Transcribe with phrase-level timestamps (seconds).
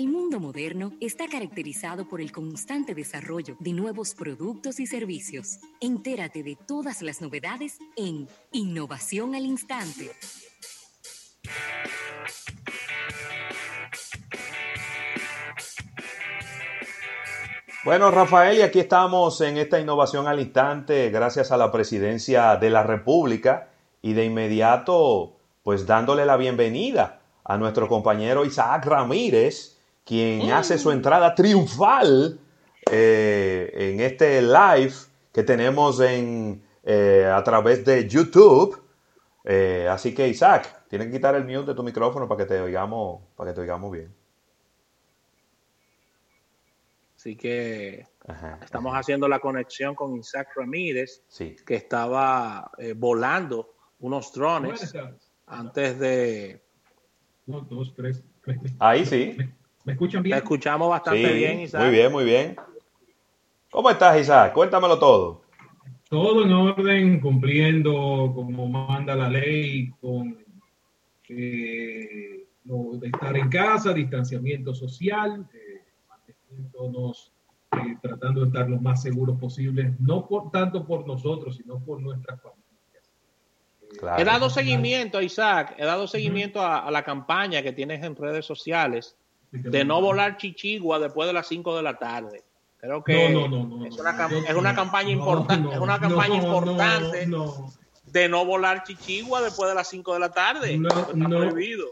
[0.00, 5.58] El mundo moderno está caracterizado por el constante desarrollo de nuevos productos y servicios.
[5.78, 10.10] Entérate de todas las novedades en Innovación al Instante.
[17.84, 22.70] Bueno, Rafael, y aquí estamos en esta innovación al instante, gracias a la presidencia de
[22.70, 23.68] la República,
[24.00, 29.76] y de inmediato, pues dándole la bienvenida a nuestro compañero Isaac Ramírez,
[30.10, 30.52] quien mm.
[30.54, 32.40] hace su entrada triunfal
[32.90, 34.92] eh, en este live
[35.32, 38.82] que tenemos en, eh, a través de YouTube.
[39.44, 42.60] Eh, así que Isaac, tienes que quitar el mute de tu micrófono para que te
[42.60, 44.12] oigamos, para que te oigamos bien.
[47.14, 48.04] Así que
[48.64, 51.22] estamos haciendo la conexión con Isaac Ramírez,
[51.64, 54.92] que estaba volando unos drones
[55.46, 56.60] antes de...
[57.46, 58.24] dos, tres.
[58.80, 59.36] Ahí sí.
[59.90, 60.36] ¿Me, escuchan bien?
[60.36, 61.82] Me escuchamos bastante bien, Isaac.
[61.82, 62.56] Muy bien, muy bien.
[63.70, 64.52] ¿Cómo estás, Isaac?
[64.52, 65.42] Cuéntamelo todo.
[66.08, 70.38] Todo en orden, cumpliendo como manda la ley, con
[71.28, 77.32] eh, de estar en casa, distanciamiento social, eh, manteniéndonos,
[77.72, 82.00] eh, tratando de estar lo más seguros posible, no por tanto por nosotros, sino por
[82.00, 82.70] nuestras familias
[84.18, 89.16] he dado seguimiento, Isaac, he dado seguimiento a, la campaña que tienes en redes sociales
[89.52, 92.44] de no volar chichigua después de las 5 de la tarde.
[92.78, 97.28] Creo que es, una, campaña importante, es una campaña importante
[98.06, 100.74] de no volar chichigua después de las 5 de la tarde.
[100.74, 101.86] está prohibido.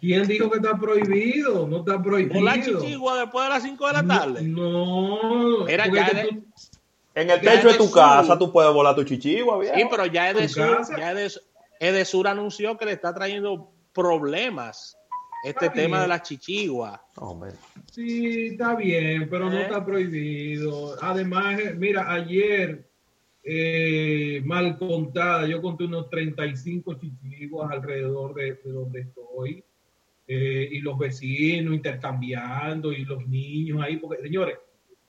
[0.00, 1.66] ¿Quién dijo que está prohibido?
[1.66, 2.34] No está prohibido.
[2.40, 4.42] ¿Volar chichigua después de las 5 de la tarde?
[4.42, 5.68] No.
[5.68, 6.24] Era ya,
[7.14, 10.80] en el techo de tu casa tú puedes volar tu chichigua, Sí, pero ya Edesur,
[10.96, 11.12] ya
[11.80, 14.96] Edesur anunció que le está trayendo problemas
[15.44, 17.00] este tema de las chichiguas.
[17.90, 19.62] Sí, está bien, pero no ¿Eh?
[19.62, 20.96] está prohibido.
[21.02, 22.88] Además, eh, mira, ayer,
[23.42, 29.64] eh, mal contada, yo conté unos 35 chichiguas alrededor de, donde estoy.
[30.32, 34.58] y los vecinos intercambiando y los niños ahí, porque señores,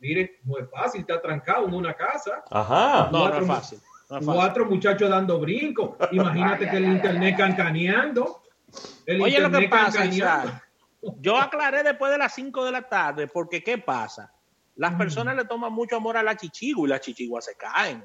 [0.02, 2.44] Mire, no es fácil, está trancado en una casa.
[2.50, 3.09] Ajá.
[3.12, 3.80] No, no es fácil.
[4.25, 5.96] Cuatro muchachos dando brinco.
[6.12, 8.41] Imagínate que el internet cancaneando.
[9.22, 10.09] Oye, lo que pasa,
[11.20, 14.34] yo aclaré después de las 5 de la tarde, porque ¿qué pasa?
[14.76, 18.04] Las personas le toman mucho amor a la chichigua y las chichiguas se caen.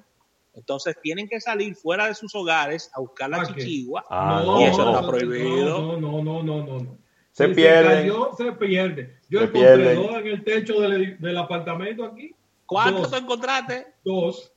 [0.54, 4.04] Entonces tienen que salir fuera de sus hogares a buscar la chichigua.
[4.08, 5.98] Ah, y eso está prohibido.
[5.98, 6.98] No, no, no, no, no.
[7.32, 8.10] Se pierde.
[8.36, 9.20] Se, se pierde.
[9.28, 12.34] Yo encontré dos en el techo del, del apartamento aquí.
[12.64, 13.86] ¿Cuántos te encontraste?
[14.02, 14.52] Dos.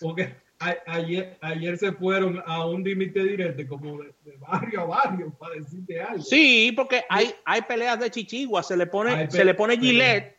[0.00, 0.41] Porque
[0.86, 6.00] ayer, ayer se fueron a un límite directo, como de, barrio a barrio, para decirte
[6.00, 6.22] algo.
[6.22, 10.36] Sí, porque hay, hay peleas de chichigua, se le pone, se le pone gilet,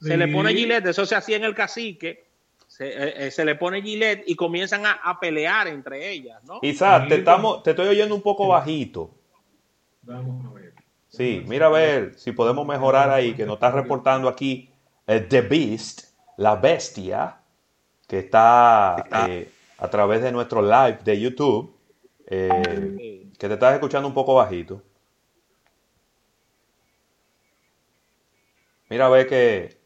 [0.00, 2.28] se le pone gilet, eso se hacía en el cacique.
[2.66, 6.60] Se, eh, eh, se, le pone gilet y comienzan a, a pelear entre ellas, ¿no?
[6.62, 9.10] Isaac, te, estamos, te estoy oyendo un poco bajito.
[10.02, 10.74] Vamos a ver.
[11.08, 14.70] Sí, mira a ver si podemos mejorar ahí, que nos está reportando aquí
[15.08, 17.40] eh, The Beast, la bestia,
[18.06, 21.74] que está eh, a través de nuestro live de YouTube,
[22.26, 24.82] eh, que te estás escuchando un poco bajito.
[28.90, 29.78] Mira a ver que...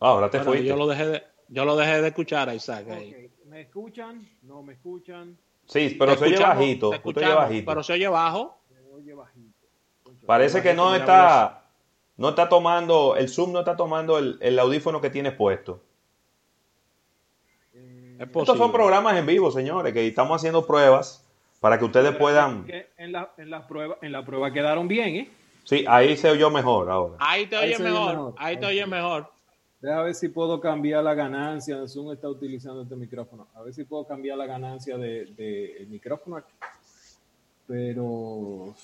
[0.00, 0.66] Ah, ahora te fuiste.
[0.66, 2.86] Yo lo dejé de, yo lo dejé de escuchar a Isaac.
[3.46, 4.28] ¿Me escuchan?
[4.42, 5.36] ¿No me escuchan?
[5.66, 6.90] Sí, pero se oye bajito.
[7.02, 8.58] Pero se oye bajo.
[8.68, 9.60] Se oye bajito.
[10.26, 11.64] Parece que no está,
[12.16, 15.82] no está tomando, el Zoom no está tomando el, audífono que tienes puesto.
[18.20, 21.26] Estos son programas en vivo, señores, que estamos haciendo pruebas
[21.58, 22.66] para que ustedes puedan.
[22.98, 25.30] En la, en la prueba, en la prueba quedaron bien, ¿eh?
[25.64, 27.16] Sí, ahí se oyó mejor ahora.
[27.18, 29.30] Ahí te oye mejor, ahí te oye mejor.
[29.80, 31.88] Deja ver si puedo cambiar la ganancia.
[31.88, 33.48] Zoom está utilizando este micrófono.
[33.54, 36.52] A ver si puedo cambiar la ganancia del de, micrófono aquí.
[37.66, 38.74] Pero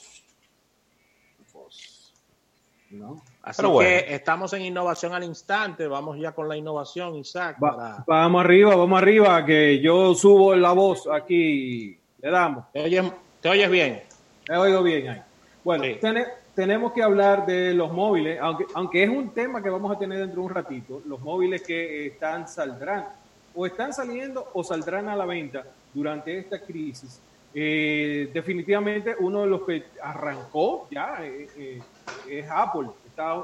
[3.42, 5.86] Así que estamos en innovación al instante.
[5.86, 7.56] Vamos ya con la innovación, Isaac.
[7.58, 11.98] Vamos arriba, vamos arriba, que yo subo la voz aquí.
[12.20, 12.64] Le damos.
[12.72, 14.02] ¿Te oyes, bien?
[14.44, 15.22] Te oigo bien ahí.
[15.64, 15.84] Bueno,
[16.54, 20.18] tenemos que hablar de los móviles, aunque, aunque es un tema que vamos a tener
[20.18, 21.02] dentro de un ratito.
[21.06, 23.08] Los móviles que están, saldrán,
[23.54, 27.20] o están saliendo o saldrán a la venta durante esta crisis.
[27.58, 31.82] Eh, definitivamente uno de los que arrancó ya eh, eh,
[32.28, 32.88] es Apple.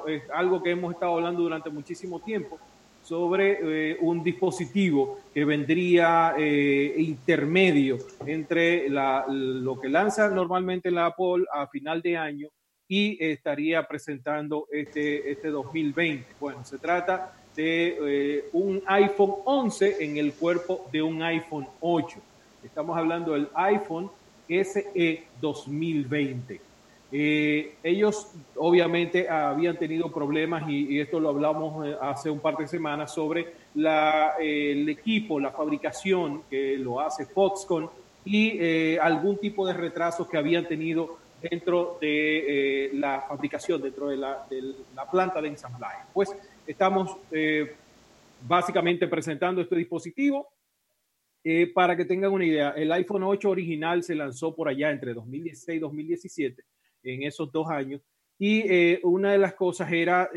[0.06, 2.58] es algo que hemos estado hablando durante muchísimo tiempo
[3.02, 11.44] sobre eh, un dispositivo que vendría eh, intermedio entre lo que lanza normalmente la Apple
[11.52, 12.48] a final de año
[12.88, 16.26] y estaría presentando este, este 2020.
[16.38, 22.18] Bueno, se trata de eh, un iPhone 11 en el cuerpo de un iPhone 8.
[22.62, 24.10] Estamos hablando del iPhone
[24.48, 26.71] SE 2020.
[27.12, 32.66] Eh, ellos obviamente habían tenido problemas y, esto lo hablamos eh, hace un par de
[32.66, 37.90] semanas sobre la, el equipo, la fabricación que lo hace Foxconn
[38.24, 44.46] y algún tipo de retrasos que habían tenido dentro de la fabricación, dentro de la,
[45.10, 46.04] planta de ensamblaje.
[46.14, 46.32] Pues
[46.66, 47.74] Estamos eh,
[48.46, 50.48] básicamente presentando este dispositivo.
[51.44, 55.12] Eh, para que tengan una idea, el iPhone 8 original se lanzó por allá entre
[55.12, 56.62] 2016 y 2017,
[57.02, 58.00] en esos dos años.
[58.38, 60.30] Y eh, una de las cosas era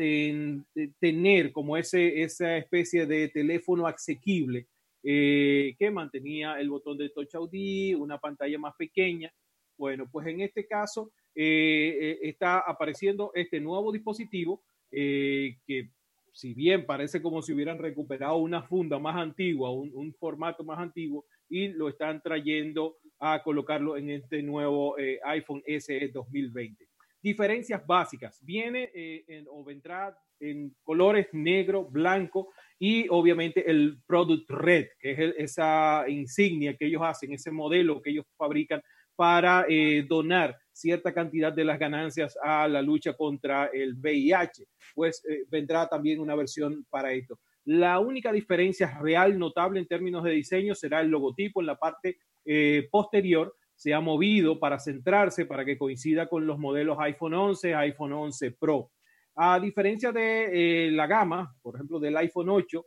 [1.00, 4.68] tener como ese, esa especie de teléfono asequible
[5.02, 9.32] que mantenía el botón de Touch ID, una pantalla más pequeña.
[9.78, 15.90] Bueno, pues en este caso está apareciendo este nuevo dispositivo que
[16.36, 21.24] si bien parece como si hubieran recuperado una funda más antigua, un, formato más antiguo,
[21.48, 26.88] y lo están trayendo a colocarlo en este nuevo eh, iPhone SE 2020.
[27.22, 28.38] Diferencias básicas.
[28.44, 35.34] Viene eh, o vendrá en colores negro, blanco y obviamente el Product Red, que es
[35.38, 38.82] esa insignia que ellos hacen, ese modelo que ellos fabrican
[39.16, 44.66] para eh, donar cierta cantidad de las ganancias a la lucha contra el VIH.
[44.94, 47.38] Pues vendrá también una versión para esto.
[47.66, 52.18] La única diferencia real notable en términos de diseño será el logotipo en la parte
[52.46, 53.54] eh, posterior.
[53.74, 58.52] Se ha movido para centrarse, para que coincida con los modelos iPhone 11, iPhone 11
[58.52, 58.90] Pro.
[59.34, 62.86] A diferencia de la gama, por ejemplo, del iPhone 8,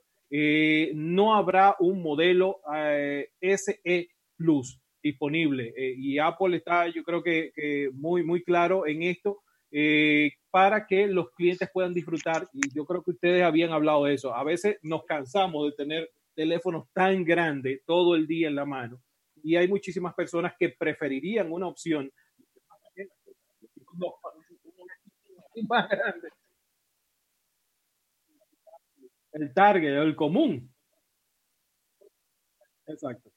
[0.96, 2.62] no habrá un modelo
[3.40, 5.74] SE Plus disponible.
[5.76, 9.42] Eh, y Apple está, yo creo que, muy, muy claro en esto
[9.72, 12.48] eh, para que los clientes puedan disfrutar.
[12.54, 14.34] Y yo creo que ustedes habían hablado de eso.
[14.34, 19.02] A veces nos cansamos de tener teléfonos tan grandes todo el día en la mano.
[19.44, 22.12] Y hay muchísimas personas que preferirían una opción
[25.68, 26.30] más grande.
[29.32, 30.72] El target, el común.
[32.88, 33.32] Exacto.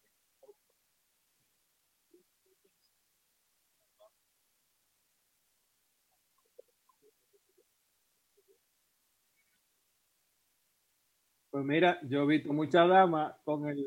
[11.50, 13.86] Pues mira, yo he visto muchas damas con el.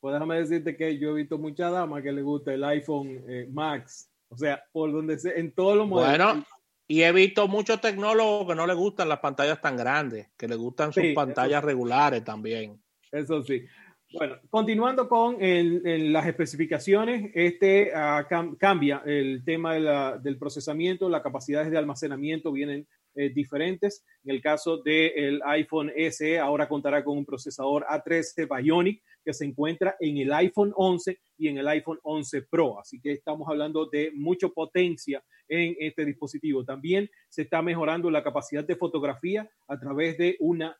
[0.00, 3.48] Pues déjame decirte que yo he visto muchas damas que le gusta el iPhone eh,
[3.50, 4.10] Max.
[4.28, 6.26] O sea, por donde se, en todos los modelos.
[6.26, 6.46] Bueno,
[6.88, 10.56] y he visto muchos tecnólogos que no les gustan las pantallas tan grandes, que les
[10.56, 12.80] gustan sus pantallas regulares también.
[13.10, 13.64] Eso sí.
[14.12, 18.26] Bueno, continuando con las especificaciones, este ah,
[18.58, 19.74] cambia el tema
[20.18, 22.86] del procesamiento, las capacidades de almacenamiento vienen
[23.16, 24.04] eh, diferentes.
[24.24, 29.44] En el caso del iPhone SE, ahora contará con un procesador A13 Bionic que se
[29.44, 32.78] encuentra en el iPhone 11 y en el iPhone 11 Pro.
[32.78, 36.64] Así que estamos hablando de mucha potencia en este dispositivo.
[36.64, 40.76] También se está mejorando la capacidad de fotografía a través de una,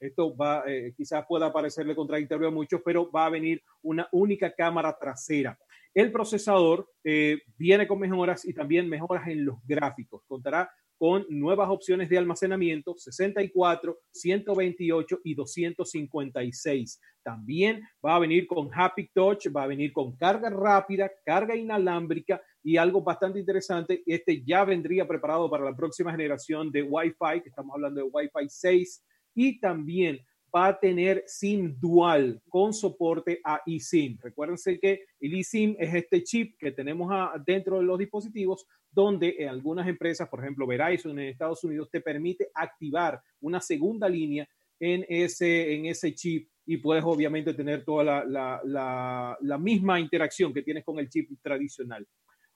[0.00, 4.52] esto va, eh, quizás pueda parecerle contradictorio a muchos, pero va a venir una única
[4.54, 5.58] cámara trasera.
[5.94, 10.22] El procesador eh, viene con mejoras y también mejoras en los gráficos.
[10.26, 10.70] Contará
[11.02, 17.00] con nuevas opciones de almacenamiento 64, 128 y 256.
[17.24, 22.40] También va a venir con Happy Touch, va a venir con carga rápida, carga inalámbrica
[22.62, 27.48] y algo bastante interesante, este ya vendría preparado para la próxima generación de Wi-Fi, que
[27.48, 30.20] estamos hablando de Wi-Fi 6 y también
[30.54, 34.18] va a tener SIM dual con soporte a eSIM.
[34.20, 37.10] Recuérdense que el eSIM es este chip que tenemos
[37.46, 42.00] dentro de los dispositivos donde en algunas empresas, por ejemplo Verizon en Estados Unidos, te
[42.00, 44.46] permite activar una segunda línea
[44.78, 50.84] en ese, en ese chip y puedes obviamente tener toda la, misma interacción que tienes
[50.84, 52.06] con el chip tradicional.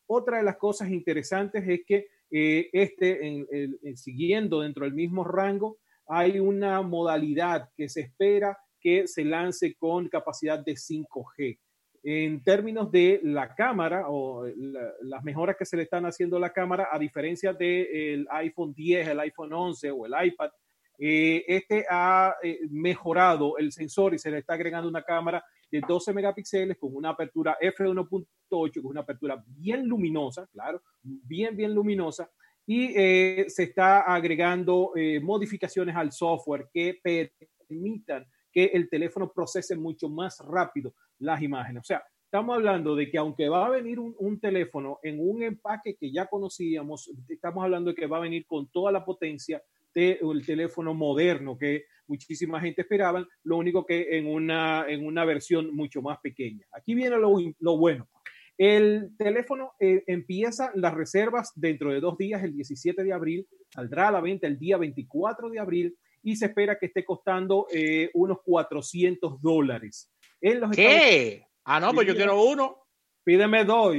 [0.07, 3.47] Otra de las cosas interesantes es que eh, este,
[3.95, 10.09] siguiendo dentro del mismo rango, hay una modalidad que se espera que se lance con
[10.09, 11.59] capacidad de 5G.
[12.05, 14.47] En términos de la cámara o
[15.03, 19.09] las mejoras que se le están haciendo a la cámara, a diferencia del iPhone 10,
[19.09, 20.51] el iPhone 11 o el iPad,
[20.99, 25.81] eh, este ha eh, mejorado el sensor y se le está agregando una cámara de
[25.81, 32.31] 12 megapíxeles con una apertura f1.8, con una apertura bien luminosa, claro, bien, bien luminosa,
[32.67, 39.77] y eh, se está agregando eh, modificaciones al software que permitan que el teléfono procese
[39.77, 41.83] mucho más rápido las imágenes.
[41.83, 45.95] O sea, estamos hablando de que aunque va a venir un, teléfono en un empaque
[45.95, 49.63] que ya conocíamos, estamos hablando de que va a venir con toda la potencia
[49.95, 55.75] del teléfono moderno que muchísima gente esperaba, lo único que en una, en una versión
[55.75, 56.67] mucho más pequeña.
[56.73, 58.09] Aquí viene lo, lo bueno.
[58.59, 64.09] El teléfono eh, empieza las reservas dentro de dos días, el 17 de abril, saldrá
[64.09, 68.11] a la venta el día 24 de abril y se espera que esté costando eh,
[68.15, 70.11] unos 400 dólares.
[70.41, 71.47] ¿Qué?
[71.65, 72.79] Ah, no, pues yo quiero uno.
[73.25, 73.95] Pídeme dos,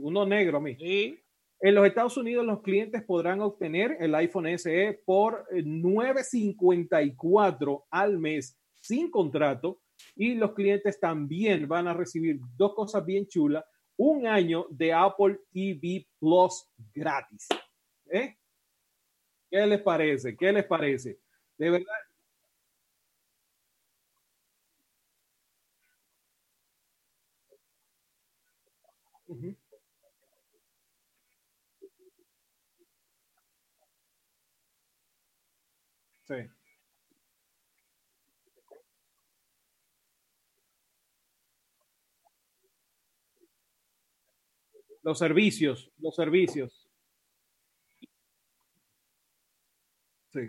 [0.00, 0.76] uno negro a mí.
[0.76, 1.18] Sí.
[1.62, 8.18] En los Estados Unidos los clientes podrán obtener el iPhone SE por 9.54 eh, al
[8.18, 9.82] mes sin contrato
[10.16, 13.62] y los clientes también van a recibir dos cosas bien chulas,
[14.02, 17.46] un año de Apple TV Plus gratis.
[18.10, 18.34] ¿Eh?
[19.50, 20.34] ¿Qué les parece?
[20.36, 21.18] ¿Qué les parece?
[21.58, 21.86] De verdad,
[36.26, 36.59] Sí.
[45.02, 46.88] Los servicios, los servicios.
[50.32, 50.40] Sí.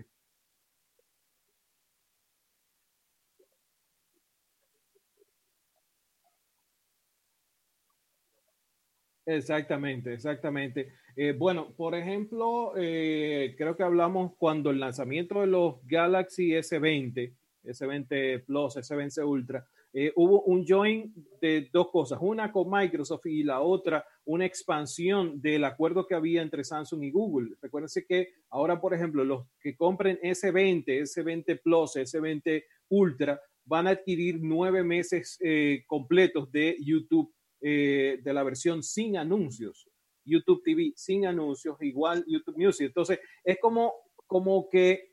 [9.26, 10.94] Exactamente, exactamente.
[11.16, 17.34] Eh, bueno, por ejemplo, eh, creo que hablamos cuando el lanzamiento de los Galaxy S20,
[17.64, 21.14] S20 Plus, S20 Ultra, eh, hubo un join
[21.72, 26.64] dos cosas, una con Microsoft y la otra una expansión del acuerdo que había entre
[26.64, 27.56] Samsung y Google.
[27.62, 33.92] Recuérdense que ahora, por ejemplo, los que compren S20, S20 Plus, S20 Ultra, van a
[33.92, 35.40] adquirir nueve meses
[35.88, 37.34] completos de YouTube
[37.64, 39.88] eh, de la versión sin anuncios.
[40.26, 42.88] YouTube TV sin anuncios, igual YouTube Music.
[42.88, 43.94] Entonces, es como,
[44.26, 45.12] como que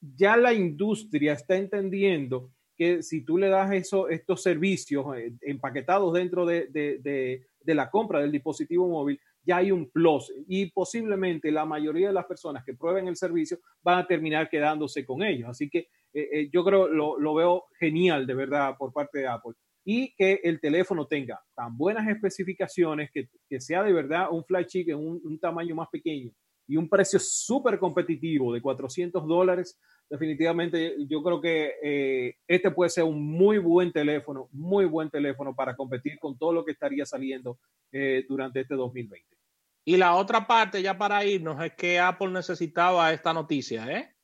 [0.00, 6.12] ya la industria está entendiendo que si tú le das eso, estos servicios eh, empaquetados
[6.12, 11.64] dentro de, de, la compra del dispositivo móvil, ya hay un plus y posiblemente la
[11.64, 15.48] mayoría de las personas que prueben el servicio van a terminar quedándose con ellos.
[15.48, 19.52] Así que eh, yo creo, lo, lo, veo genial de verdad por parte de Apple
[19.84, 24.88] y que el teléfono tenga tan buenas especificaciones, que, que sea de verdad un flagship
[24.88, 26.32] en un, un tamaño más pequeño
[26.66, 32.90] y un precio súper competitivo de 400 dólares, definitivamente yo creo que eh, este puede
[32.90, 37.06] ser un muy buen teléfono, muy buen teléfono para competir con todo lo que estaría
[37.06, 37.58] saliendo
[37.92, 39.36] eh, durante este 2020.
[39.84, 44.16] Y la otra parte, ya para irnos, es que Apple necesitaba esta noticia, ¿eh?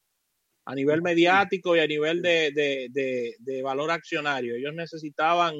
[0.64, 4.54] a nivel mediático y a nivel de, valor accionario.
[4.54, 5.54] Ellos necesitaban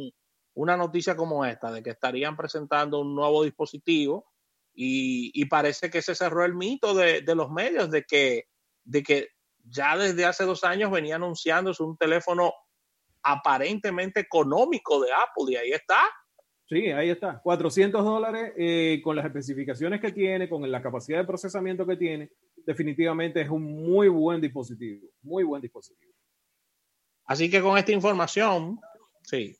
[0.54, 4.31] una noticia como esta, de que estarían presentando un nuevo dispositivo
[4.74, 8.44] y, parece que se cerró el mito de, los medios de que,
[8.84, 9.28] de que
[9.64, 12.52] ya desde hace dos años venía anunciándose un teléfono
[13.22, 16.00] aparentemente económico de Apple y ahí está.
[16.68, 17.40] Sí, ahí está.
[17.42, 22.30] 400 dólares eh, con las especificaciones que tiene, con la capacidad de procesamiento que tiene
[22.66, 26.12] definitivamente es un muy buen dispositivo, muy buen dispositivo.
[27.24, 28.80] Así que con esta información,
[29.22, 29.56] sí,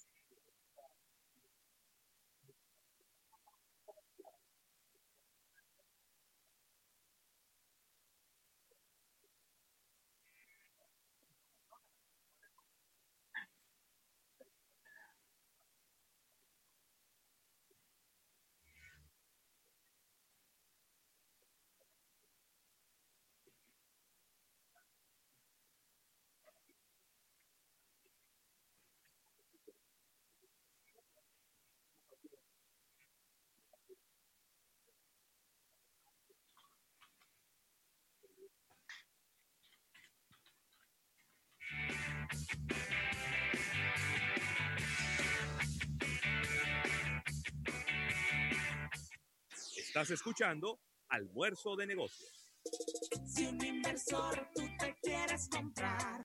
[49.93, 50.81] Estás escuchando
[51.11, 52.57] Almuerzo de Negocios.
[53.27, 56.19] Si un inversor tú te quieres comprar